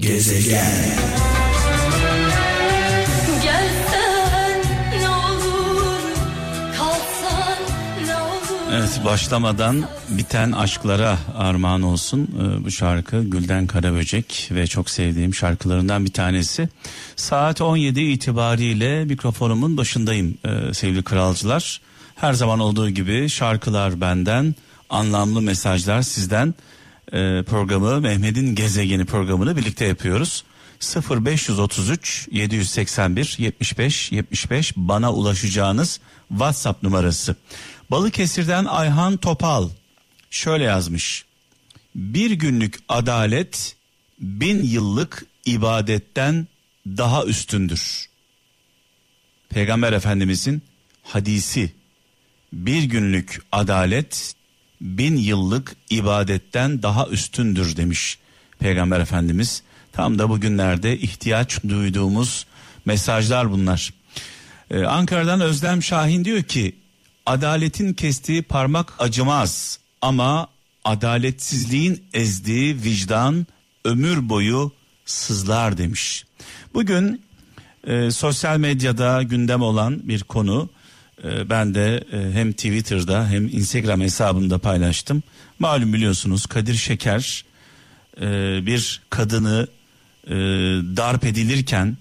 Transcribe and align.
Gezegen 0.00 1.10
Evet 8.72 9.00
başlamadan 9.04 9.84
biten 10.08 10.52
aşklara 10.52 11.18
armağan 11.36 11.82
olsun 11.82 12.28
ee, 12.38 12.64
bu 12.64 12.70
şarkı 12.70 13.22
Gülden 13.22 13.66
Karaböcek 13.66 14.48
ve 14.52 14.66
çok 14.66 14.90
sevdiğim 14.90 15.34
şarkılarından 15.34 16.04
bir 16.04 16.12
tanesi. 16.12 16.68
Saat 17.16 17.60
17 17.60 18.00
itibariyle 18.00 19.04
mikrofonumun 19.04 19.76
başındayım 19.76 20.38
ee, 20.44 20.74
sevgili 20.74 21.02
kralcılar. 21.02 21.80
Her 22.14 22.32
zaman 22.32 22.60
olduğu 22.60 22.90
gibi 22.90 23.28
şarkılar 23.28 24.00
benden, 24.00 24.54
anlamlı 24.90 25.42
mesajlar 25.42 26.02
sizden. 26.02 26.54
Ee, 27.12 27.42
programı 27.46 28.00
Mehmet'in 28.00 28.54
Gezegeni 28.54 29.04
programını 29.04 29.56
birlikte 29.56 29.84
yapıyoruz. 29.84 30.44
0533 30.80 32.28
781 32.30 33.36
75 33.38 34.12
75 34.12 34.76
bana 34.76 35.12
ulaşacağınız 35.12 36.00
WhatsApp 36.28 36.82
numarası. 36.82 37.36
Balıkesir'den 37.90 38.64
Ayhan 38.64 39.16
Topal 39.16 39.68
şöyle 40.30 40.64
yazmış. 40.64 41.24
Bir 41.94 42.30
günlük 42.30 42.78
adalet 42.88 43.76
bin 44.20 44.62
yıllık 44.62 45.26
ibadetten 45.46 46.46
daha 46.86 47.24
üstündür. 47.24 48.08
Peygamber 49.48 49.92
Efendimizin 49.92 50.62
hadisi 51.02 51.72
bir 52.52 52.82
günlük 52.82 53.42
adalet 53.52 54.34
bin 54.80 55.16
yıllık 55.16 55.76
ibadetten 55.90 56.82
daha 56.82 57.06
üstündür 57.06 57.76
demiş 57.76 58.18
Peygamber 58.58 59.00
Efendimiz. 59.00 59.62
Tam 59.92 60.18
da 60.18 60.28
bugünlerde 60.28 60.98
ihtiyaç 60.98 61.62
duyduğumuz 61.68 62.46
mesajlar 62.84 63.52
bunlar. 63.52 63.90
Ee, 64.70 64.84
Ankara'dan 64.84 65.40
Özlem 65.40 65.82
Şahin 65.82 66.24
diyor 66.24 66.42
ki 66.42 66.76
adaletin 67.26 67.94
kestiği 67.94 68.42
parmak 68.42 68.92
acımaz 68.98 69.78
ama 70.02 70.48
adaletsizliğin 70.84 72.04
ezdiği 72.14 72.82
vicdan 72.82 73.46
ömür 73.84 74.28
boyu 74.28 74.72
sızlar 75.04 75.78
demiş. 75.78 76.24
Bugün 76.74 77.22
e, 77.84 78.10
sosyal 78.10 78.58
medyada 78.58 79.22
gündem 79.22 79.62
olan 79.62 80.08
bir 80.08 80.22
konu 80.22 80.68
ben 81.24 81.74
de 81.74 82.04
e, 82.12 82.32
hem 82.32 82.52
Twitter'da 82.52 83.28
hem 83.28 83.46
Instagram 83.46 84.00
hesabımda 84.00 84.58
paylaştım. 84.58 85.22
Malum 85.58 85.92
biliyorsunuz 85.92 86.46
Kadir 86.46 86.74
Şeker 86.74 87.44
e, 88.20 88.26
bir 88.66 89.02
kadını 89.10 89.66
e, 90.26 90.30
darp 90.96 91.24
edilirken 91.24 91.96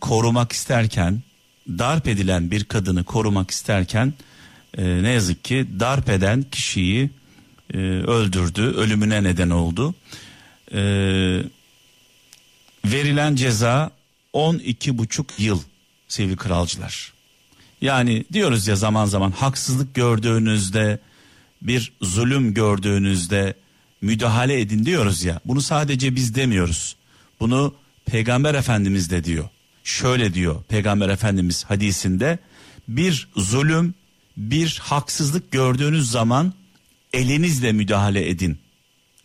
korumak 0.00 0.52
isterken 0.52 1.22
darp 1.68 2.08
edilen 2.08 2.50
bir 2.50 2.64
kadını 2.64 3.04
korumak 3.04 3.50
isterken 3.50 4.14
ne 4.78 5.08
yazık 5.08 5.44
ki 5.44 5.66
darp 5.80 6.08
eden 6.08 6.42
kişiyi 6.42 7.10
öldürdü, 8.06 8.62
ölümüne 8.62 9.22
neden 9.22 9.50
oldu. 9.50 9.94
Verilen 12.84 13.34
ceza 13.34 13.90
12 14.32 14.98
buçuk 14.98 15.40
yıl 15.40 15.62
sevgili 16.08 16.36
kralcılar. 16.36 17.14
Yani 17.84 18.24
diyoruz 18.32 18.66
ya 18.66 18.76
zaman 18.76 19.06
zaman 19.06 19.30
haksızlık 19.30 19.94
gördüğünüzde 19.94 20.98
bir 21.62 21.92
zulüm 22.02 22.54
gördüğünüzde 22.54 23.54
müdahale 24.00 24.60
edin 24.60 24.86
diyoruz 24.86 25.24
ya. 25.24 25.40
Bunu 25.44 25.60
sadece 25.60 26.16
biz 26.16 26.34
demiyoruz. 26.34 26.96
Bunu 27.40 27.74
Peygamber 28.06 28.54
Efendimiz 28.54 29.10
de 29.10 29.24
diyor 29.24 29.48
şöyle 29.84 30.34
diyor 30.34 30.62
Peygamber 30.68 31.08
Efendimiz 31.08 31.64
hadisinde 31.64 32.38
bir 32.88 33.28
zulüm 33.36 33.94
bir 34.36 34.80
haksızlık 34.82 35.52
gördüğünüz 35.52 36.10
zaman 36.10 36.52
elinizle 37.12 37.72
müdahale 37.72 38.28
edin. 38.28 38.58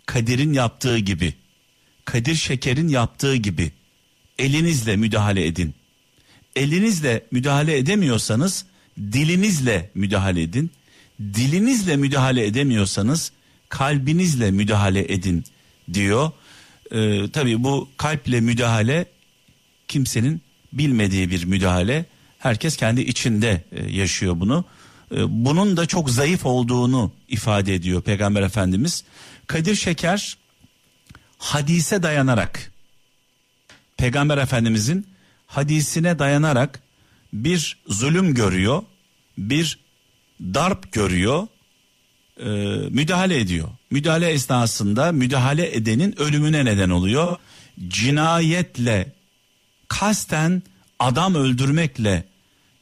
Kadir'in 0.05 0.53
yaptığı 0.53 0.97
gibi 0.97 1.33
Kadir 2.05 2.35
Şeker'in 2.35 2.87
yaptığı 2.87 3.35
gibi 3.35 3.71
elinizle 4.39 4.95
müdahale 4.95 5.47
edin. 5.47 5.75
Elinizle 6.59 7.25
müdahale 7.31 7.77
edemiyorsanız 7.77 8.65
dilinizle 8.97 9.91
müdahale 9.95 10.41
edin. 10.41 10.71
Dilinizle 11.19 11.95
müdahale 11.95 12.45
edemiyorsanız 12.45 13.31
kalbinizle 13.69 14.51
müdahale 14.51 15.13
edin 15.13 15.43
diyor. 15.93 16.31
Ee, 16.91 17.31
tabii 17.33 17.63
bu 17.63 17.89
kalple 17.97 18.41
müdahale 18.41 19.05
kimsenin 19.87 20.41
bilmediği 20.73 21.31
bir 21.31 21.45
müdahale. 21.45 22.05
Herkes 22.39 22.77
kendi 22.77 23.01
içinde 23.01 23.63
e, 23.71 23.91
yaşıyor 23.91 24.39
bunu. 24.39 24.65
E, 25.11 25.45
bunun 25.45 25.77
da 25.77 25.85
çok 25.85 26.09
zayıf 26.09 26.45
olduğunu 26.45 27.11
ifade 27.27 27.75
ediyor 27.75 28.01
Peygamber 28.01 28.41
Efendimiz. 28.41 29.03
Kadir 29.47 29.75
Şeker 29.75 30.37
hadise 31.37 32.03
dayanarak 32.03 32.71
Peygamber 33.97 34.37
Efendimizin 34.37 35.07
hadisine 35.49 36.19
dayanarak 36.19 36.81
bir 37.33 37.77
zulüm 37.87 38.33
görüyor, 38.33 38.83
bir 39.37 39.79
darp 40.41 40.91
görüyor, 40.91 41.47
e, 42.39 42.49
müdahale 42.89 43.39
ediyor. 43.39 43.69
Müdahale 43.91 44.29
esnasında 44.29 45.11
müdahale 45.11 45.75
edenin 45.75 46.19
ölümüne 46.21 46.65
neden 46.65 46.89
oluyor. 46.89 47.37
Cinayetle 47.87 49.13
kasten 49.87 50.63
adam 50.99 51.35
öldürmekle 51.35 52.23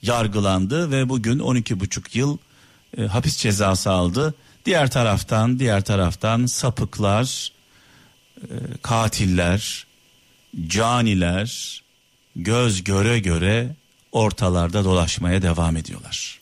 yargılandı 0.01 0.91
ve 0.91 1.09
bugün 1.09 1.39
12,5 1.39 2.17
yıl 2.17 2.37
e, 2.97 3.01
hapis 3.01 3.37
cezası 3.37 3.91
aldı. 3.91 4.33
Diğer 4.65 4.91
taraftan 4.91 5.59
diğer 5.59 5.83
taraftan 5.83 6.45
sapıklar, 6.45 7.51
e, 8.37 8.53
katiller, 8.81 9.87
caniler 10.67 11.81
göz 12.37 12.83
göre 12.83 13.19
göre 13.19 13.75
ortalarda 14.11 14.83
dolaşmaya 14.83 15.41
devam 15.41 15.77
ediyorlar. 15.77 16.39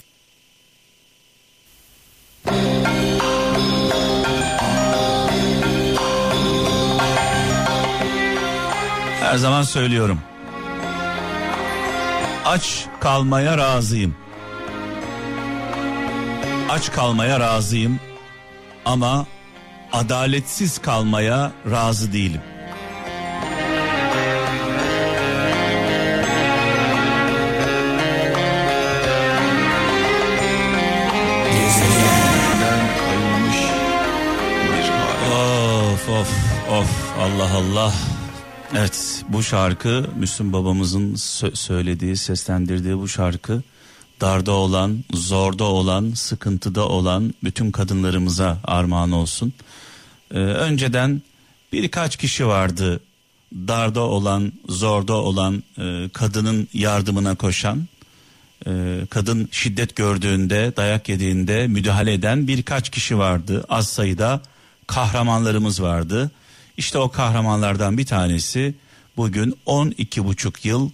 Her 9.22 9.38
zaman 9.38 9.64
söylüyorum 9.64 10.20
aç 12.46 12.86
kalmaya 13.00 13.58
razıyım. 13.58 14.16
Aç 16.70 16.92
kalmaya 16.92 17.40
razıyım 17.40 18.00
ama 18.86 19.26
adaletsiz 19.94 20.78
kalmaya 20.78 21.52
razı 21.72 22.14
değilim. 22.14 22.42
Of 36.16 36.30
of 36.70 37.18
Allah 37.20 37.52
Allah. 37.54 37.94
Evet 38.78 39.24
bu 39.30 39.44
şarkı 39.44 40.10
Müslüm 40.18 40.54
babamızın 40.54 41.14
sö- 41.16 41.56
söylediği 41.56 42.18
seslendirdiği 42.18 42.98
bu 42.98 43.08
şarkı 43.08 43.62
darda 44.22 44.52
olan, 44.52 45.04
zorda 45.14 45.64
olan, 45.64 46.12
sıkıntıda 46.12 46.88
olan 46.88 47.34
bütün 47.44 47.72
kadınlarımıza 47.72 48.60
armağan 48.64 49.12
olsun. 49.12 49.54
Ee, 50.32 50.38
önceden 50.38 51.22
birkaç 51.74 52.18
kişi 52.18 52.48
vardı 52.48 53.00
darda 53.54 54.02
olan, 54.02 54.54
zorda 54.70 55.14
olan 55.14 55.64
e, 55.78 56.10
kadının 56.14 56.68
yardımına 56.74 57.36
koşan, 57.36 57.88
e, 58.68 59.02
kadın 59.10 59.50
şiddet 59.52 59.96
gördüğünde, 59.96 60.74
dayak 60.78 61.10
yediğinde 61.10 61.68
müdahale 61.68 62.14
eden 62.14 62.48
birkaç 62.48 62.90
kişi 62.90 63.18
vardı. 63.18 63.66
Az 63.70 63.88
sayıda 63.88 64.42
kahramanlarımız 64.88 65.82
vardı. 65.82 66.32
İşte 66.78 66.98
o 66.98 67.12
kahramanlardan 67.12 67.98
bir 67.98 68.06
tanesi 68.06 68.76
bugün 69.18 69.58
12 69.66 70.26
buçuk 70.26 70.66
yıl 70.66 70.90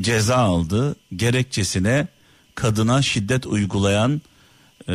ceza 0.00 0.36
aldı. 0.36 0.96
Gerekçesine 1.16 2.08
kadına 2.54 3.02
şiddet 3.02 3.46
uygulayan 3.46 4.22
e, 4.88 4.92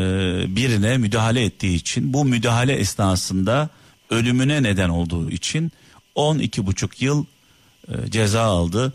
birine 0.55 0.97
müdahale 0.97 1.45
ettiği 1.45 1.75
için 1.75 2.13
bu 2.13 2.25
müdahale 2.25 2.73
esnasında 2.73 3.69
ölümüne 4.09 4.63
neden 4.63 4.89
olduğu 4.89 5.29
için 5.29 5.71
12 6.15 6.65
buçuk 6.65 7.01
yıl 7.01 7.25
e, 7.87 8.11
ceza 8.11 8.41
aldı. 8.41 8.93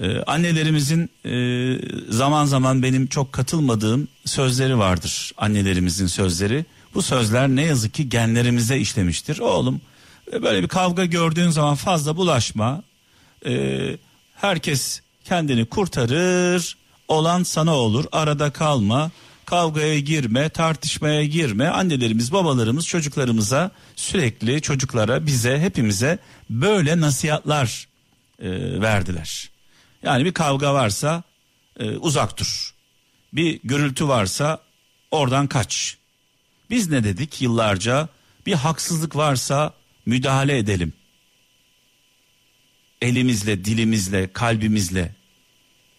E, 0.00 0.18
annelerimizin 0.18 1.10
e, 1.24 1.34
zaman 2.08 2.44
zaman 2.44 2.82
benim 2.82 3.06
çok 3.06 3.32
katılmadığım 3.32 4.08
sözleri 4.24 4.78
vardır. 4.78 5.32
Annelerimizin 5.36 6.06
sözleri. 6.06 6.64
Bu 6.94 7.02
sözler 7.02 7.48
ne 7.48 7.62
yazık 7.62 7.94
ki 7.94 8.08
genlerimize 8.08 8.78
işlemiştir. 8.78 9.38
Oğlum 9.38 9.80
E, 10.32 10.42
böyle 10.42 10.62
bir 10.62 10.68
kavga 10.68 11.04
gördüğün 11.04 11.50
zaman 11.50 11.74
fazla 11.74 12.16
bulaşma. 12.16 12.82
Ee, 13.46 13.96
herkes 14.34 15.00
kendini 15.24 15.64
kurtarır. 15.64 16.76
Olan 17.08 17.42
sana 17.42 17.74
olur. 17.76 18.04
Arada 18.12 18.50
kalma. 18.52 19.10
Kavgaya 19.44 19.98
girme, 19.98 20.48
tartışmaya 20.48 21.24
girme. 21.24 21.68
Annelerimiz, 21.68 22.32
babalarımız 22.32 22.86
çocuklarımıza 22.86 23.70
sürekli 23.96 24.62
çocuklara, 24.62 25.26
bize, 25.26 25.60
hepimize 25.60 26.18
böyle 26.50 27.00
nasihatlar 27.00 27.88
e, 28.38 28.50
verdiler. 28.80 29.50
Yani 30.02 30.24
bir 30.24 30.32
kavga 30.32 30.74
varsa 30.74 31.22
e, 31.80 31.90
uzak 31.90 32.38
dur. 32.38 32.74
Bir 33.32 33.60
gürültü 33.64 34.08
varsa 34.08 34.60
oradan 35.10 35.46
kaç. 35.46 35.96
Biz 36.72 36.90
ne 36.90 37.04
dedik 37.04 37.42
yıllarca? 37.42 38.08
Bir 38.46 38.52
haksızlık 38.52 39.16
varsa 39.16 39.74
müdahale 40.06 40.58
edelim. 40.58 40.92
Elimizle, 43.02 43.64
dilimizle, 43.64 44.32
kalbimizle. 44.32 45.14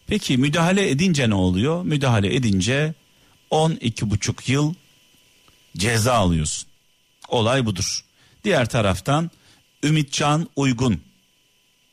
Peki 0.07 0.37
müdahale 0.37 0.89
edince 0.89 1.29
ne 1.29 1.35
oluyor? 1.35 1.83
Müdahale 1.83 2.35
edince 2.35 2.93
12 3.49 4.09
buçuk 4.09 4.49
yıl 4.49 4.73
ceza 5.77 6.13
alıyorsun. 6.13 6.69
Olay 7.27 7.65
budur. 7.65 8.05
Diğer 8.43 8.69
taraftan 8.69 9.31
Ümitcan 9.83 10.49
Uygun 10.55 11.01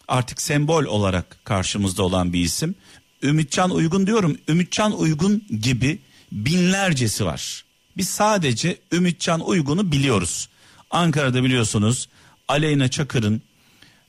artık 0.09 0.43
sembol 0.43 0.85
olarak 0.85 1.45
karşımızda 1.45 2.03
olan 2.03 2.33
bir 2.33 2.41
isim. 2.41 2.75
Ümitcan 3.23 3.71
Uygun 3.71 4.07
diyorum. 4.07 4.39
Ümitcan 4.49 5.01
Uygun 5.01 5.45
gibi 5.61 5.99
binlercesi 6.33 7.25
var. 7.25 7.70
Biz 8.01 8.09
sadece 8.09 8.79
Ümitcan 8.93 9.49
Uygun'u 9.49 9.93
biliyoruz. 9.93 10.49
Ankara'da 10.91 11.45
biliyorsunuz 11.45 12.09
Aleyna 12.49 12.89
Çakır'ın 12.89 13.43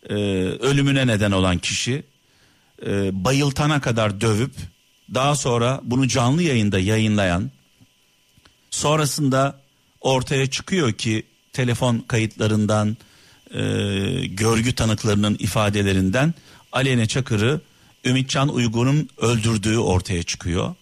e, 0.10 0.14
ölümüne 0.44 1.08
neden 1.08 1.32
olan 1.32 1.58
kişi 1.58 2.04
e, 2.86 3.24
bayıltana 3.26 3.82
kadar 3.82 4.22
dövüp 4.22 4.52
daha 5.14 5.36
sonra 5.36 5.82
bunu 5.84 6.08
canlı 6.08 6.44
yayında 6.44 6.80
yayınlayan 6.80 7.52
sonrasında 8.70 9.62
ortaya 10.02 10.50
çıkıyor 10.50 10.92
ki 10.92 11.24
telefon 11.54 12.00
kayıtlarından 12.00 12.98
e, 13.54 13.62
görgü 14.26 14.76
tanıklarının 14.76 15.36
ifadelerinden 15.40 16.34
Aleyna 16.72 17.06
Çakır'ı 17.06 17.62
Ümitcan 18.06 18.50
Uygun'un 18.50 19.10
öldürdüğü 19.18 19.78
ortaya 19.78 20.24
çıkıyor 20.24 20.76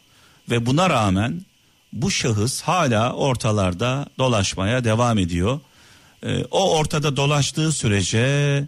ve 0.50 0.65
buna 0.65 0.89
rağmen 0.89 1.49
bu 1.94 2.12
şahıs 2.12 2.62
hala 2.62 3.13
ortalarda 3.13 4.06
dolaşmaya 4.18 4.83
devam 4.83 5.18
ediyor. 5.18 5.59
E, 6.24 6.44
o 6.51 6.77
ortada 6.77 7.18
dolaştığı 7.18 7.71
sürece 7.71 8.63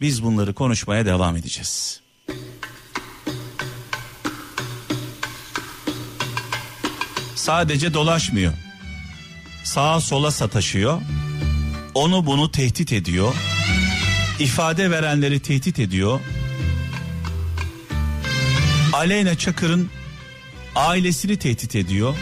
biz 0.00 0.22
bunları 0.22 0.54
konuşmaya 0.54 1.06
devam 1.06 1.36
edeceğiz. 1.36 2.00
Sadece 7.34 7.94
dolaşmıyor. 7.94 8.52
Sağa 9.64 10.00
sola 10.00 10.30
sataşıyor. 10.30 11.00
Onu 11.94 12.26
bunu 12.26 12.50
tehdit 12.50 12.92
ediyor. 12.92 13.34
İfade 14.38 14.90
verenleri 14.90 15.40
tehdit 15.40 15.78
ediyor. 15.78 16.20
Aleyna 18.92 19.38
Çakır'ın 19.38 19.90
ailesini 20.74 21.36
tehdit 21.36 21.76
ediyor. 21.76 22.14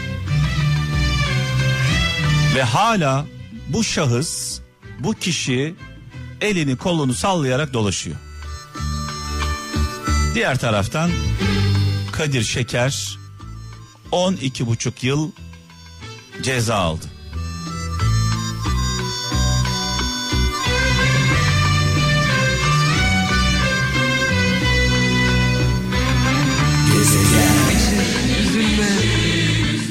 Ve 2.57 2.63
hala 2.63 3.25
bu 3.69 3.83
şahıs, 3.83 4.59
bu 4.99 5.13
kişi 5.13 5.75
elini 6.41 6.77
kolunu 6.77 7.13
sallayarak 7.13 7.73
dolaşıyor. 7.73 8.17
Diğer 10.35 10.59
taraftan 10.59 11.11
Kadir 12.11 12.43
Şeker 12.43 13.17
12 14.11 14.67
buçuk 14.67 15.03
yıl 15.03 15.31
ceza 16.43 16.75
aldı. 16.75 17.05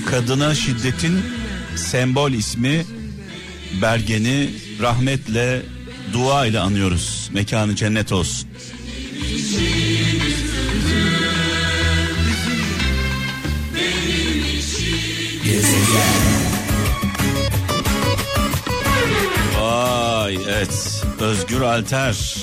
Kadına 0.07 0.55
şiddetin 0.55 1.36
sembol 1.77 2.33
ismi 2.33 2.85
Bergen'i 3.83 4.51
rahmetle 4.81 5.63
dua 6.13 6.47
ile 6.47 6.61
anıyoruz. 6.61 7.31
Mekanı 7.33 7.77
cennet 7.77 8.13
olsun. 8.13 8.49
Vay 19.61 20.35
evet 20.49 21.03
Özgür 21.21 21.61
Alter 21.61 22.37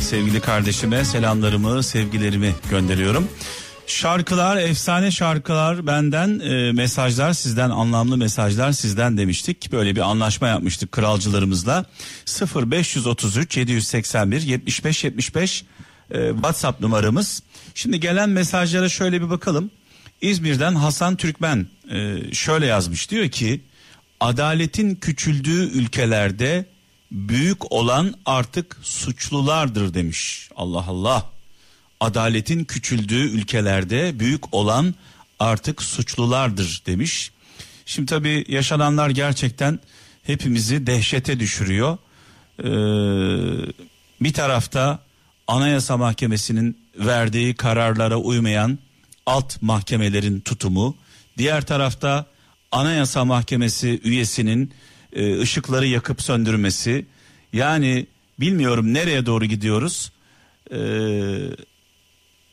sevgili 0.00 0.40
kardeşime 0.40 1.04
selamlarımı 1.04 1.82
sevgilerimi 1.82 2.54
gönderiyorum. 2.70 3.28
Şarkılar 3.86 4.56
efsane 4.56 5.10
şarkılar 5.10 5.86
benden 5.86 6.40
e, 6.40 6.72
mesajlar 6.72 7.32
sizden 7.32 7.70
anlamlı 7.70 8.16
mesajlar 8.16 8.72
sizden 8.72 9.18
demiştik. 9.18 9.72
Böyle 9.72 9.96
bir 9.96 10.00
anlaşma 10.00 10.48
yapmıştık 10.48 10.92
kralcılarımızla 10.92 11.84
0533 12.54 13.56
781 13.56 14.42
75 14.42 15.04
75 15.04 15.64
e, 16.10 16.30
WhatsApp 16.30 16.80
numaramız. 16.80 17.42
Şimdi 17.74 18.00
gelen 18.00 18.30
mesajlara 18.30 18.88
şöyle 18.88 19.22
bir 19.22 19.30
bakalım. 19.30 19.70
İzmir'den 20.20 20.74
Hasan 20.74 21.16
Türkmen 21.16 21.66
e, 21.90 22.16
şöyle 22.32 22.66
yazmış 22.66 23.10
diyor 23.10 23.28
ki 23.28 23.60
adaletin 24.20 24.94
küçüldüğü 24.94 25.70
ülkelerde 25.70 26.66
büyük 27.12 27.72
olan 27.72 28.14
artık 28.26 28.76
suçlulardır 28.82 29.94
demiş. 29.94 30.48
Allah 30.56 30.84
Allah. 30.88 31.33
Adaletin 32.00 32.64
küçüldüğü 32.64 33.30
ülkelerde 33.30 34.20
büyük 34.20 34.54
olan 34.54 34.94
artık 35.38 35.82
suçlulardır 35.82 36.82
demiş. 36.86 37.30
Şimdi 37.86 38.06
tabii 38.06 38.44
yaşananlar 38.48 39.10
gerçekten 39.10 39.78
hepimizi 40.22 40.86
dehşete 40.86 41.40
düşürüyor. 41.40 41.98
Ee, 42.58 42.64
bir 44.20 44.32
tarafta 44.32 45.02
Anayasa 45.46 45.96
Mahkemesi'nin 45.96 46.78
verdiği 46.98 47.54
kararlara 47.54 48.16
uymayan 48.16 48.78
alt 49.26 49.62
mahkemelerin 49.62 50.40
tutumu, 50.40 50.96
diğer 51.38 51.66
tarafta 51.66 52.26
Anayasa 52.72 53.24
Mahkemesi 53.24 54.00
üyesinin 54.04 54.72
e, 55.12 55.40
ışıkları 55.40 55.86
yakıp 55.86 56.22
söndürmesi. 56.22 57.06
Yani 57.52 58.06
bilmiyorum 58.40 58.94
nereye 58.94 59.26
doğru 59.26 59.44
gidiyoruz. 59.44 60.12
Ee, 60.72 60.76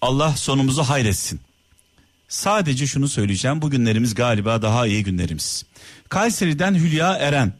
Allah 0.01 0.35
sonumuzu 0.37 0.83
hayretsin. 0.83 1.39
Sadece 2.29 2.87
şunu 2.87 3.07
söyleyeceğim. 3.07 3.61
Bugünlerimiz 3.61 4.13
galiba 4.15 4.61
daha 4.61 4.87
iyi 4.87 5.03
günlerimiz. 5.03 5.65
Kayseri'den 6.09 6.75
Hülya 6.75 7.13
Eren. 7.13 7.53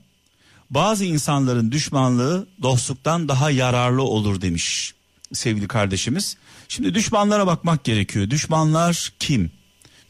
Bazı 0.70 1.06
insanların 1.06 1.72
düşmanlığı 1.72 2.48
dostluktan 2.62 3.28
daha 3.28 3.52
yararlı 3.52 4.04
olur 4.04 4.42
demiş 4.42 4.94
sevgili 5.34 5.68
kardeşimiz. 5.68 6.38
Şimdi 6.68 6.94
düşmanlara 6.96 7.48
bakmak 7.48 7.84
gerekiyor. 7.84 8.30
Düşmanlar 8.30 9.14
kim? 9.20 9.52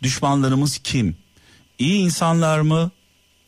Düşmanlarımız 0.04 0.78
kim? 0.78 1.18
İyi 1.80 2.00
insanlar 2.00 2.60
mı? 2.60 2.92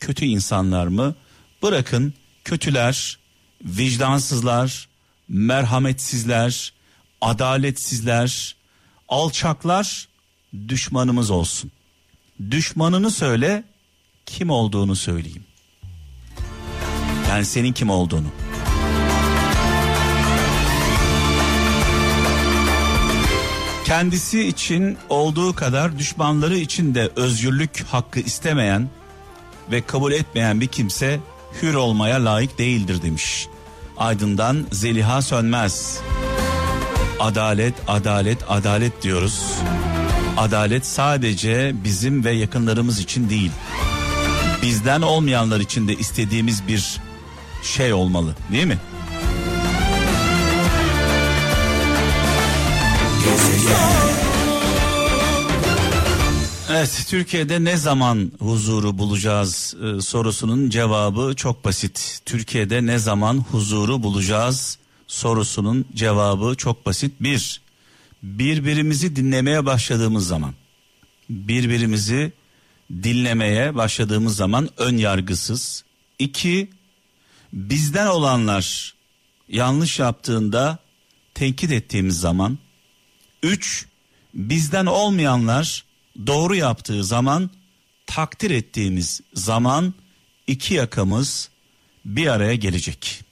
Kötü 0.00 0.24
insanlar 0.24 0.86
mı? 0.86 1.14
Bırakın 1.62 2.14
kötüler, 2.44 3.18
vicdansızlar, 3.64 4.88
merhametsizler, 5.28 6.72
adaletsizler, 7.20 8.56
alçaklar 9.08 10.08
düşmanımız 10.68 11.30
olsun. 11.30 11.70
Düşmanını 12.50 13.10
söyle, 13.10 13.64
kim 14.26 14.50
olduğunu 14.50 14.96
söyleyeyim. 14.96 15.44
Yani 17.28 17.44
senin 17.44 17.72
kim 17.72 17.90
olduğunu. 17.90 18.26
Kendisi 23.84 24.48
için 24.48 24.98
olduğu 25.08 25.54
kadar 25.54 25.98
düşmanları 25.98 26.56
için 26.56 26.94
de 26.94 27.10
özgürlük 27.16 27.84
hakkı 27.90 28.20
istemeyen 28.20 28.88
ve 29.70 29.82
kabul 29.82 30.12
etmeyen 30.12 30.60
bir 30.60 30.66
kimse 30.66 31.20
hür 31.62 31.74
olmaya 31.74 32.24
layık 32.24 32.58
değildir 32.58 33.02
demiş. 33.02 33.48
Aydın'dan 33.96 34.66
Zeliha 34.72 35.22
Sönmez. 35.22 36.00
Adalet, 37.20 37.74
adalet, 37.88 38.38
adalet 38.48 39.02
diyoruz. 39.02 39.40
Adalet 40.36 40.86
sadece 40.86 41.72
bizim 41.84 42.24
ve 42.24 42.30
yakınlarımız 42.30 42.98
için 42.98 43.30
değil. 43.30 43.50
Bizden 44.62 45.02
olmayanlar 45.02 45.60
için 45.60 45.88
de 45.88 45.94
istediğimiz 45.94 46.68
bir 46.68 47.00
şey 47.62 47.92
olmalı, 47.92 48.34
değil 48.52 48.66
mi? 48.66 48.78
Evet, 56.70 57.06
Türkiye'de 57.08 57.64
ne 57.64 57.76
zaman 57.76 58.32
huzuru 58.38 58.98
bulacağız 58.98 59.74
e, 59.84 60.00
sorusunun 60.00 60.70
cevabı 60.70 61.34
çok 61.36 61.64
basit. 61.64 62.20
Türkiye'de 62.26 62.86
ne 62.86 62.98
zaman 62.98 63.44
huzuru 63.50 64.02
bulacağız 64.02 64.78
sorusunun 65.06 65.86
cevabı 65.94 66.54
çok 66.54 66.86
basit. 66.86 67.12
Bir, 67.20 67.60
birbirimizi 68.22 69.16
dinlemeye 69.16 69.66
başladığımız 69.66 70.26
zaman. 70.26 70.54
Birbirimizi 71.30 72.32
dinlemeye 72.92 73.74
başladığımız 73.74 74.36
zaman 74.36 74.68
ön 74.76 74.96
yargısız. 74.96 75.84
İki, 76.18 76.70
bizden 77.52 78.06
olanlar 78.06 78.94
yanlış 79.48 79.98
yaptığında 79.98 80.78
tenkit 81.34 81.72
ettiğimiz 81.72 82.20
zaman. 82.20 82.58
Üç, 83.42 83.86
bizden 84.34 84.86
olmayanlar 84.86 85.84
doğru 86.26 86.54
yaptığı 86.54 87.04
zaman 87.04 87.50
takdir 88.06 88.50
ettiğimiz 88.50 89.20
zaman 89.34 89.94
iki 90.46 90.74
yakamız 90.74 91.48
bir 92.04 92.26
araya 92.26 92.54
gelecek. 92.54 93.23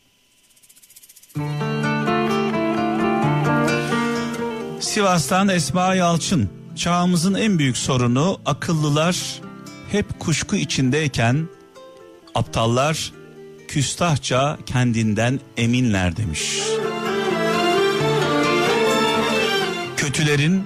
Sivas'tan 4.80 5.48
Esma 5.48 5.94
Yalçın 5.94 6.50
çağımızın 6.76 7.34
en 7.34 7.58
büyük 7.58 7.76
sorunu 7.76 8.40
akıllılar 8.46 9.40
hep 9.92 10.20
kuşku 10.20 10.56
içindeyken 10.56 11.48
aptallar 12.34 13.12
küstahça 13.68 14.58
kendinden 14.66 15.40
eminler 15.56 16.16
demiş. 16.16 16.58
Kötülerin 19.96 20.64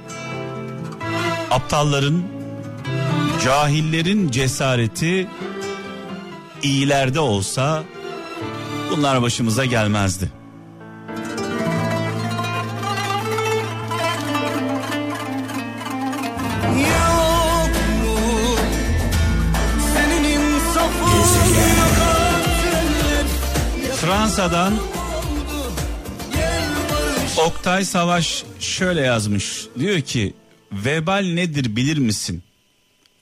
aptalların, 1.50 2.22
cahillerin 3.44 4.30
cesareti 4.30 5.28
iyilerde 6.62 7.20
olsa 7.20 7.84
bunlar 8.90 9.22
başımıza 9.22 9.64
gelmezdi. 9.64 10.45
Fransa'dan 24.06 24.74
Oktay 27.46 27.84
Savaş 27.84 28.44
şöyle 28.60 29.00
yazmış. 29.00 29.66
Diyor 29.78 30.00
ki 30.00 30.34
vebal 30.72 31.24
nedir 31.34 31.76
bilir 31.76 31.98
misin? 31.98 32.42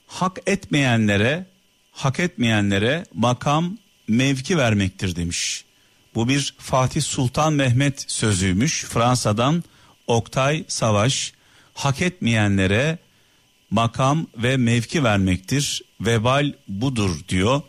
Hak 0.07 0.38
etmeyenlere, 0.47 1.47
hak 1.93 2.21
etmeyenlere 2.21 3.07
makam 3.14 3.79
mevki 4.09 4.59
vermektir 4.59 5.17
demiş. 5.17 5.64
Bu 6.14 6.29
bir 6.29 6.55
Fatih 6.59 7.03
Sultan 7.03 7.53
Mehmet 7.53 8.05
sözüymüş. 8.11 8.85
Fransa'dan 8.85 9.64
Oktay 10.07 10.64
Savaş 10.69 11.33
hak 11.75 12.03
etmeyenlere 12.03 12.99
makam 13.71 14.26
ve 14.37 14.57
mevki 14.57 15.05
vermektir. 15.05 15.83
Vebal 16.00 16.53
budur 16.69 17.21
diyor. 17.29 17.62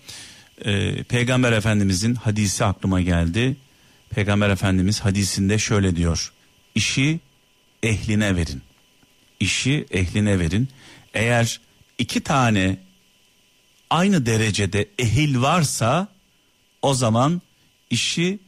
Ee, 0.66 1.04
Peygamber 1.04 1.52
Efendimizin 1.52 2.16
hadisi 2.16 2.66
aklıma 2.66 3.02
geldi. 3.02 3.58
Peygamber 4.10 4.50
Efendimiz 4.50 5.00
hadisinde 5.00 5.58
şöyle 5.58 5.96
diyor. 5.96 6.34
İşi 6.76 7.20
ehline 7.84 8.36
verin 8.36 8.62
işi 9.40 9.86
ehline 9.92 10.40
verin. 10.40 10.70
Eğer 11.14 11.62
iki 11.98 12.22
tane 12.22 12.78
aynı 13.90 14.26
derecede 14.26 14.90
ehil 15.00 15.42
varsa 15.42 16.08
o 16.82 16.94
zaman 16.94 17.42
işi 17.90 18.40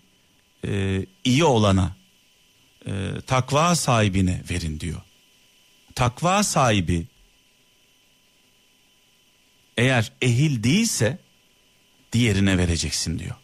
e, 0.68 1.06
iyi 1.24 1.44
olana 1.44 1.96
e, 2.86 2.92
takva 3.28 3.76
sahibine 3.76 4.42
verin 4.52 4.80
diyor. 4.80 5.02
Takva 5.96 6.44
sahibi 6.44 7.08
eğer 9.78 10.12
ehil 10.22 10.64
değilse 10.64 11.18
diğerine 12.14 12.58
vereceksin 12.58 13.20
diyor. 13.20 13.36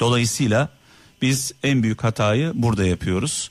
Dolayısıyla 0.00 0.68
biz 1.22 1.52
en 1.62 1.82
büyük 1.82 2.04
hatayı 2.04 2.52
burada 2.54 2.86
yapıyoruz 2.86 3.50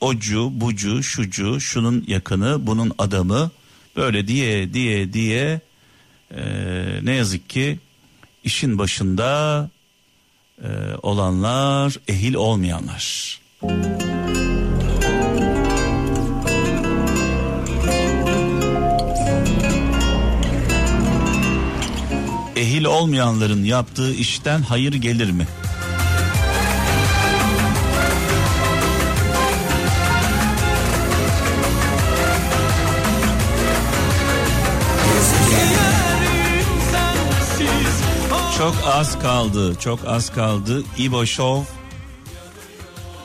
ocu, 0.00 0.50
bucu, 0.60 1.02
şucu, 1.02 1.60
şunun 1.60 2.04
yakını, 2.06 2.66
bunun 2.66 2.92
adamı 2.98 3.50
böyle 3.96 4.28
diye 4.28 4.74
diye 4.74 5.12
diye 5.12 5.60
e, 6.30 6.40
ne 7.02 7.14
yazık 7.14 7.50
ki 7.50 7.78
işin 8.44 8.78
başında 8.78 9.70
e, 10.62 10.68
olanlar 11.02 11.96
ehil 12.08 12.34
olmayanlar. 12.34 13.40
Ehil 22.60 22.84
olmayanların 22.84 23.64
yaptığı 23.64 24.14
işten 24.14 24.62
hayır 24.62 24.92
gelir 24.92 25.30
mi? 25.30 25.46
Çok 38.58 38.74
az 38.86 39.18
kaldı, 39.18 39.74
çok 39.80 40.00
az 40.06 40.32
kaldı. 40.32 40.82
İbo 40.98 41.26
Show 41.26 41.80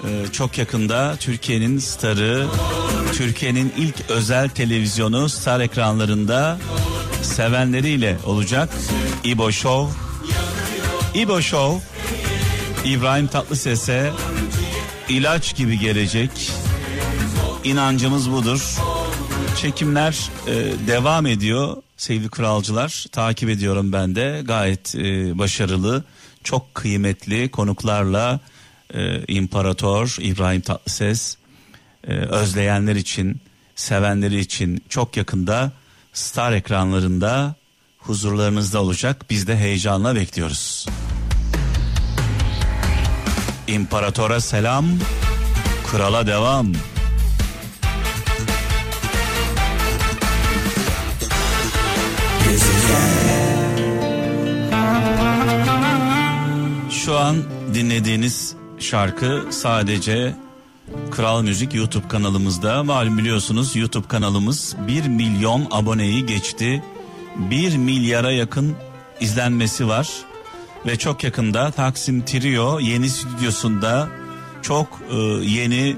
ee, 0.04 0.32
çok 0.32 0.58
yakında 0.58 1.16
Türkiye'nin 1.20 1.80
starı, 1.80 2.46
Türkiye'nin 3.14 3.74
ilk 3.78 4.10
özel 4.10 4.50
televizyonu 4.50 5.30
star 5.30 5.60
ekranlarında 5.60 6.58
sevenleriyle 7.26 8.18
olacak. 8.26 8.70
İbo 9.24 9.52
Show. 9.52 10.00
İbo 11.16 11.42
Show 11.42 11.88
İbrahim 12.86 13.28
Tatlıses'e 13.28 14.12
ilaç 15.10 15.56
gibi 15.56 15.80
gelecek. 15.80 16.52
İnancımız 17.64 18.32
budur. 18.32 18.78
Çekimler 19.62 20.30
e, 20.48 20.54
devam 20.88 21.26
ediyor 21.26 21.78
sevgili 21.98 22.30
kralcılar. 22.30 23.06
Takip 23.12 23.50
ediyorum 23.50 23.94
ben 23.94 24.16
de 24.16 24.42
gayet 24.46 24.96
e, 24.96 25.38
başarılı, 25.38 26.04
çok 26.44 26.76
kıymetli 26.76 27.52
konuklarla 27.52 28.40
e, 28.94 29.26
İmparator 29.28 30.18
İbrahim 30.20 30.62
Tatlıses 30.62 31.38
e, 32.08 32.14
özleyenler 32.14 32.96
için, 32.96 33.42
sevenleri 33.76 34.40
için 34.40 34.84
çok 34.90 35.18
yakında 35.18 35.72
star 36.16 36.52
ekranlarında 36.52 37.56
huzurlarınızda 38.00 38.82
olacak. 38.82 39.26
Biz 39.30 39.48
de 39.48 39.58
heyecanla 39.58 40.16
bekliyoruz. 40.16 40.86
İmparatora 43.68 44.42
selam, 44.42 44.86
krala 45.92 46.28
devam. 46.28 46.74
Şu 56.92 57.18
an 57.18 57.44
dinlediğiniz 57.74 58.56
şarkı 58.80 59.46
sadece 59.52 60.45
Kral 61.12 61.42
Müzik 61.42 61.74
YouTube 61.74 62.08
kanalımızda. 62.08 62.84
Malum 62.84 63.18
biliyorsunuz 63.18 63.76
YouTube 63.76 64.08
kanalımız 64.08 64.76
1 64.88 65.08
milyon 65.08 65.68
aboneyi 65.72 66.26
geçti. 66.26 66.84
1 67.36 67.78
milyara 67.78 68.32
yakın 68.32 68.76
izlenmesi 69.20 69.88
var. 69.88 70.10
Ve 70.86 70.96
çok 70.96 71.24
yakında 71.24 71.72
Taksim 71.72 72.26
Trio 72.26 72.80
yeni 72.80 73.10
stüdyosunda 73.10 74.08
çok 74.62 74.88
e, 75.12 75.16
yeni 75.46 75.96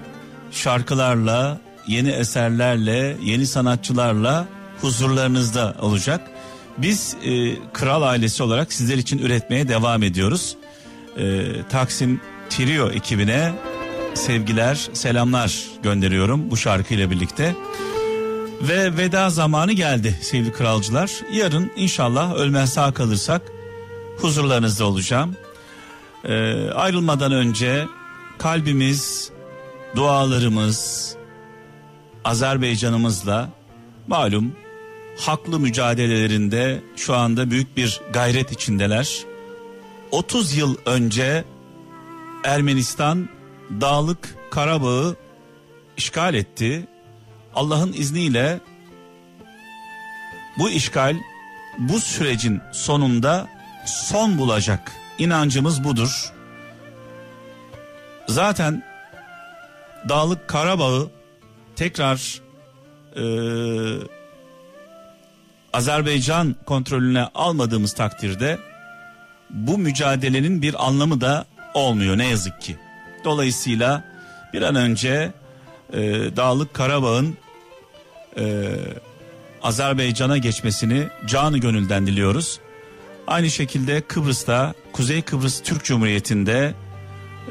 şarkılarla, 0.52 1.60
yeni 1.88 2.10
eserlerle, 2.10 3.18
yeni 3.24 3.48
sanatçılarla 3.48 4.48
huzurlarınızda 4.82 5.76
olacak. 5.82 6.22
Biz 6.78 7.16
e, 7.26 7.56
kral 7.74 8.02
ailesi 8.02 8.44
olarak 8.44 8.74
sizler 8.74 8.98
için 8.98 9.18
üretmeye 9.18 9.68
devam 9.68 10.04
ediyoruz. 10.04 10.56
E, 11.18 11.44
Taksim 11.70 12.22
Trio 12.50 12.90
ekibine 12.90 13.54
sevgiler, 14.18 14.90
selamlar 14.94 15.64
gönderiyorum 15.84 16.52
bu 16.52 16.58
şarkıyla 16.58 17.12
birlikte. 17.12 17.56
Ve 18.62 18.98
veda 18.98 19.30
zamanı 19.30 19.74
geldi 19.74 20.20
sevgili 20.22 20.52
kralcılar. 20.52 21.12
Yarın 21.34 21.72
inşallah 21.76 22.36
ölmez 22.36 22.74
sağ 22.74 22.94
kalırsak 22.94 23.42
huzurlarınızda 24.22 24.86
olacağım. 24.86 25.36
E, 26.26 26.54
ayrılmadan 26.70 27.32
önce 27.32 27.86
kalbimiz, 28.38 29.32
dualarımız, 29.96 31.16
Azerbaycan'ımızla 32.24 33.50
malum 34.08 34.52
haklı 35.18 35.60
mücadelelerinde 35.60 36.82
şu 36.96 37.16
anda 37.16 37.52
büyük 37.52 37.78
bir 37.78 38.02
gayret 38.14 38.52
içindeler. 38.52 39.26
30 40.12 40.58
yıl 40.58 40.76
önce 40.86 41.44
Ermenistan 42.44 43.30
Dağlık 43.72 44.36
Karabağ'ı 44.52 45.16
işgal 45.98 46.34
etti. 46.34 46.88
Allah'ın 47.56 47.94
izniyle 47.94 48.60
bu 50.60 50.70
işgal 50.70 51.18
bu 51.78 52.00
sürecin 52.00 52.62
sonunda 52.72 53.48
son 53.86 54.38
bulacak. 54.38 54.92
İnancımız 55.18 55.84
budur. 55.84 56.34
Zaten 58.28 58.84
Dağlık 60.10 60.48
Karabağ'ı 60.48 61.10
tekrar 61.76 62.42
e, 63.16 63.24
Azerbaycan 65.74 66.56
kontrolüne 66.66 67.24
almadığımız 67.24 67.94
takdirde 67.94 68.60
bu 69.50 69.78
mücadelenin 69.78 70.62
bir 70.62 70.88
anlamı 70.88 71.22
da 71.22 71.46
olmuyor 71.74 72.18
ne 72.18 72.28
yazık 72.28 72.62
ki. 72.62 72.78
Dolayısıyla 73.28 74.04
bir 74.54 74.62
an 74.62 74.76
önce 74.76 75.32
e, 75.94 76.00
Dağlık 76.36 76.74
Karabağ'ın 76.74 77.38
e, 78.40 78.76
Azerbaycan'a 79.62 80.38
geçmesini 80.38 81.08
canı 81.26 81.58
gönülden 81.58 82.08
diliyoruz. 82.08 82.60
Aynı 83.28 83.50
şekilde 83.50 84.02
Kıbrıs'ta 84.02 84.74
Kuzey 84.94 85.22
Kıbrıs 85.22 85.62
Türk 85.62 85.84
Cumhuriyeti'nde 85.84 86.74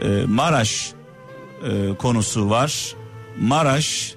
e, 0.02 0.08
Maraş 0.26 0.92
e, 1.64 1.94
konusu 1.94 2.50
var. 2.50 2.94
Maraş 3.40 4.14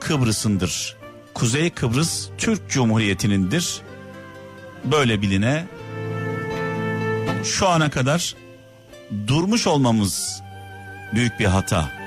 Kıbrıs'ındır. 0.00 0.96
Kuzey 1.34 1.70
Kıbrıs 1.70 2.28
Türk 2.38 2.70
Cumhuriyeti'nindir. 2.70 3.80
Böyle 4.84 5.22
biline 5.22 5.66
şu 7.44 7.68
ana 7.68 7.90
kadar 7.90 8.34
durmuş 9.26 9.66
olmamız 9.66 10.42
büyük 11.14 11.40
bir 11.40 11.44
hata. 11.44 11.99